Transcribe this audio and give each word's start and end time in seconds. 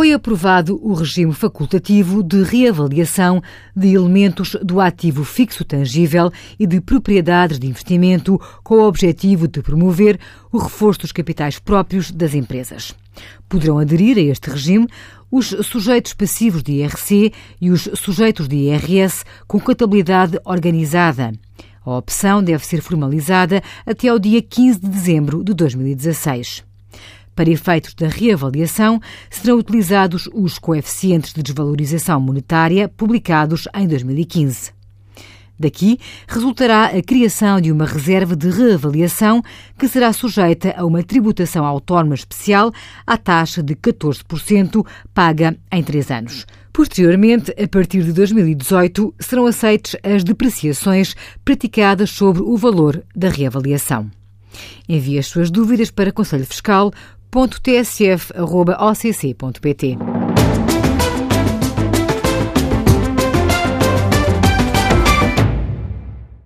foi 0.00 0.14
aprovado 0.14 0.80
o 0.82 0.94
regime 0.94 1.34
facultativo 1.34 2.22
de 2.22 2.42
reavaliação 2.42 3.42
de 3.76 3.88
elementos 3.88 4.56
do 4.62 4.80
ativo 4.80 5.24
fixo 5.24 5.62
tangível 5.62 6.32
e 6.58 6.66
de 6.66 6.80
propriedades 6.80 7.58
de 7.58 7.66
investimento, 7.66 8.40
com 8.64 8.76
o 8.76 8.88
objetivo 8.88 9.46
de 9.46 9.60
promover 9.60 10.18
o 10.50 10.56
reforço 10.56 11.00
dos 11.00 11.12
capitais 11.12 11.58
próprios 11.58 12.10
das 12.10 12.32
empresas. 12.32 12.94
Poderão 13.46 13.78
aderir 13.78 14.16
a 14.16 14.22
este 14.22 14.48
regime 14.48 14.88
os 15.30 15.48
sujeitos 15.66 16.14
passivos 16.14 16.62
de 16.62 16.80
IRC 16.80 17.30
e 17.60 17.70
os 17.70 17.82
sujeitos 17.96 18.48
de 18.48 18.56
IRS 18.56 19.22
com 19.46 19.60
contabilidade 19.60 20.40
organizada. 20.46 21.30
A 21.84 21.98
opção 21.98 22.42
deve 22.42 22.64
ser 22.64 22.80
formalizada 22.80 23.62
até 23.84 24.08
ao 24.08 24.18
dia 24.18 24.40
15 24.40 24.80
de 24.80 24.88
dezembro 24.88 25.44
de 25.44 25.52
2016. 25.52 26.69
Para 27.40 27.48
efeitos 27.48 27.94
da 27.94 28.06
reavaliação, 28.06 29.00
serão 29.30 29.56
utilizados 29.56 30.28
os 30.30 30.58
coeficientes 30.58 31.32
de 31.32 31.42
desvalorização 31.42 32.20
monetária 32.20 32.86
publicados 32.86 33.66
em 33.74 33.88
2015. 33.88 34.72
Daqui 35.58 35.98
resultará 36.28 36.88
a 36.88 37.02
criação 37.02 37.58
de 37.58 37.72
uma 37.72 37.86
reserva 37.86 38.36
de 38.36 38.50
reavaliação 38.50 39.42
que 39.78 39.88
será 39.88 40.12
sujeita 40.12 40.74
a 40.76 40.84
uma 40.84 41.02
tributação 41.02 41.64
autónoma 41.64 42.14
especial 42.14 42.70
à 43.06 43.16
taxa 43.16 43.62
de 43.62 43.74
14% 43.74 44.86
paga 45.14 45.56
em 45.72 45.82
três 45.82 46.10
anos. 46.10 46.44
Posteriormente, 46.74 47.52
a 47.52 47.66
partir 47.66 48.04
de 48.04 48.12
2018, 48.12 49.14
serão 49.18 49.46
aceites 49.46 49.96
as 50.04 50.22
depreciações 50.22 51.16
praticadas 51.42 52.10
sobre 52.10 52.42
o 52.42 52.54
valor 52.58 53.02
da 53.16 53.30
reavaliação. 53.30 54.10
Envie 54.88 55.18
as 55.18 55.26
suas 55.26 55.50
dúvidas 55.50 55.90
para 55.90 56.12
Conselho 56.12 56.44
Fiscal 56.44 56.92
www.tsf.occ.pt. 57.32 58.20